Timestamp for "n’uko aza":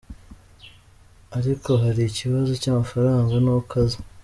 3.43-3.99